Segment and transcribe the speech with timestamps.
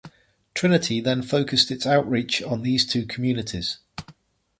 [0.55, 3.77] Trinity then focused its outreach on these two communities.